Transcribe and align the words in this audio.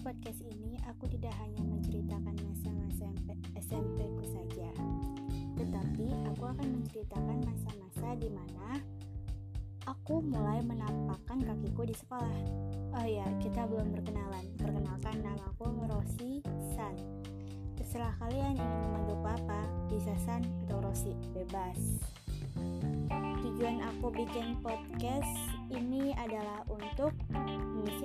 podcast 0.00 0.40
ini 0.44 0.76
aku 0.84 1.08
tidak 1.08 1.32
hanya 1.40 1.62
menceritakan 1.64 2.36
masa-masa 2.44 3.08
SMP 3.56 4.04
ku 4.12 4.24
saja, 4.28 4.70
tetapi 5.56 6.06
aku 6.32 6.44
akan 6.44 6.68
menceritakan 6.80 7.38
masa-masa 7.44 8.08
di 8.20 8.28
mana 8.28 8.80
aku 9.88 10.20
mulai 10.20 10.60
menampakkan 10.66 11.40
kakiku 11.40 11.88
di 11.88 11.94
sekolah. 11.96 12.42
Oh 12.96 13.06
ya, 13.06 13.24
kita 13.40 13.64
belum 13.68 13.94
berkenalan. 13.94 14.44
Perkenalkan 14.60 15.16
nama 15.22 15.44
aku 15.54 15.72
Rosi 15.88 16.42
San. 16.74 16.96
Terserah 17.76 18.16
kalian 18.20 18.56
ingin 18.56 18.78
memanggil 18.88 19.20
apa, 19.22 19.60
bisa 19.88 20.12
San 20.24 20.42
atau 20.66 20.80
Rosi, 20.80 21.12
bebas. 21.32 21.78
Tujuan 23.44 23.80
aku 23.80 24.12
bikin 24.12 24.58
podcast 24.60 25.32
ini 25.72 26.12
adalah 26.16 26.64
untuk 26.68 27.12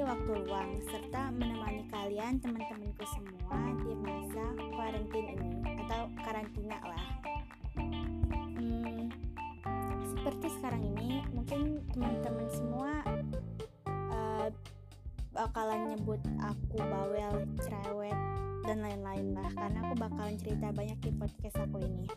waktu 0.00 0.32
luang 0.48 0.80
serta 0.88 1.28
menemani 1.28 1.84
kalian 1.92 2.40
teman-temanku 2.40 3.04
semua 3.04 3.58
di 3.84 3.92
masa 4.00 4.44
karantin 4.72 5.26
ini 5.36 5.50
atau 5.84 6.08
karantina 6.24 6.78
lah. 6.80 7.04
Hmm, 8.56 9.12
seperti 10.00 10.46
sekarang 10.56 10.82
ini 10.96 11.20
mungkin 11.36 11.84
teman-teman 11.92 12.48
semua 12.48 12.92
uh, 14.14 14.48
bakalan 15.36 15.92
nyebut 15.92 16.20
aku 16.40 16.80
bawel, 16.80 17.44
cerewet 17.60 18.16
dan 18.64 18.80
lain-lain 18.80 19.36
lah 19.36 19.52
karena 19.52 19.84
aku 19.84 19.94
bakalan 20.00 20.36
cerita 20.40 20.72
banyak 20.72 20.96
di 21.04 21.10
podcast 21.12 21.56
aku 21.60 21.76
ini. 21.84 22.08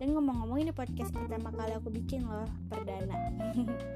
Dan 0.00 0.16
ngomong-ngomong 0.16 0.64
ini 0.64 0.72
podcast 0.72 1.12
pertama 1.12 1.52
kali 1.52 1.76
aku 1.76 1.92
bikin 1.92 2.24
loh, 2.24 2.48
perdana. 2.72 3.18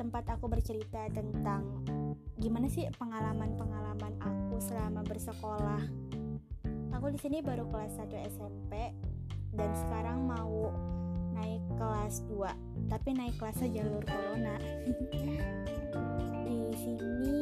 tempat 0.00 0.24
aku 0.32 0.48
bercerita 0.48 1.12
tentang 1.12 1.84
gimana 2.40 2.72
sih 2.72 2.88
pengalaman-pengalaman 2.96 4.16
aku 4.16 4.56
selama 4.56 5.04
bersekolah. 5.04 5.84
Aku 6.96 7.12
di 7.12 7.20
sini 7.20 7.44
baru 7.44 7.68
kelas 7.68 8.00
1 8.00 8.08
SMP 8.32 8.96
dan 9.52 9.70
sekarang 9.76 10.24
mau 10.24 10.72
naik 11.36 11.60
kelas 11.76 12.24
2, 12.32 12.88
tapi 12.88 13.12
naik 13.12 13.36
kelasnya 13.36 13.84
jalur 13.84 14.00
corona. 14.08 14.56
di 16.48 16.72
sini 16.80 17.40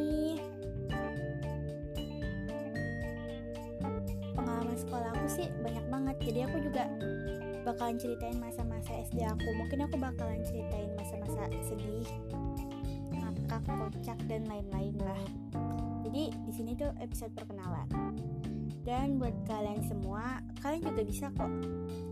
sekolah 4.79 5.11
aku 5.11 5.27
sih 5.27 5.51
banyak 5.59 5.85
banget 5.91 6.17
jadi 6.23 6.47
aku 6.47 6.63
juga 6.63 6.87
bakalan 7.69 8.01
ceritain 8.01 8.41
masa-masa 8.41 8.97
SD 9.05 9.29
aku. 9.29 9.49
Mungkin 9.53 9.85
aku 9.85 10.01
bakalan 10.01 10.41
ceritain 10.41 10.89
masa-masa 10.97 11.53
sedih 11.61 12.09
ngakak 13.49 13.61
kocak 13.69 14.19
dan 14.25 14.49
lain-lain 14.49 14.97
lah. 15.05 15.21
Jadi 16.09 16.33
di 16.33 16.53
sini 16.57 16.73
tuh 16.73 16.89
episode 17.05 17.37
perkenalan. 17.37 17.89
Dan 18.89 19.21
buat 19.21 19.37
kalian 19.45 19.85
semua 19.85 20.41
kalian 20.65 20.81
juga 20.89 21.03
bisa 21.05 21.29
kok 21.37 21.53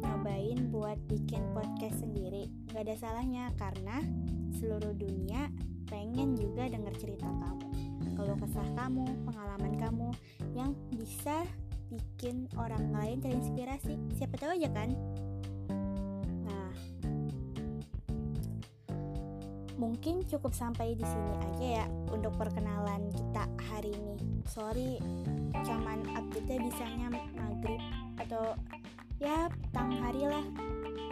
nyobain 0.04 0.68
buat 0.68 1.00
bikin 1.08 1.40
podcast 1.56 2.04
sendiri. 2.04 2.52
Gak 2.68 2.84
ada 2.84 2.94
salahnya 3.00 3.48
karena 3.56 4.04
seluruh 4.60 4.92
dunia 4.92 5.48
pengen 5.88 6.36
juga 6.36 6.68
denger 6.68 6.92
cerita 7.00 7.24
kamu. 7.24 7.68
Kalau 8.12 8.36
kesah 8.36 8.68
kamu, 8.76 9.04
pengalaman 9.24 9.74
kamu 9.80 10.08
yang 10.52 10.76
bisa 10.92 11.48
bikin 11.88 12.44
orang 12.60 12.92
lain 12.92 13.24
terinspirasi. 13.24 13.96
Siapa 14.20 14.36
tahu 14.36 14.60
aja 14.60 14.68
kan 14.68 14.92
mungkin 19.76 20.24
cukup 20.24 20.56
sampai 20.56 20.96
di 20.96 21.04
sini 21.04 21.32
aja 21.40 21.66
ya 21.84 21.86
untuk 22.08 22.32
perkenalan 22.36 23.12
kita 23.12 23.44
hari 23.72 23.92
ini. 23.92 24.16
Sorry 24.48 25.00
cuman 25.52 26.04
update 26.16 26.62
bisanya 26.64 27.12
maghrib 27.36 27.80
atau 28.20 28.56
ya 29.20 29.48
petang 29.48 29.92
hari 30.00 30.28
lah 30.28 30.44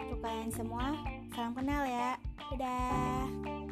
untuk 0.05 0.19
kalian 0.21 0.51
semua. 0.53 0.93
Salam 1.33 1.53
kenal 1.53 1.83
ya. 1.85 2.17
Dadah 2.53 3.64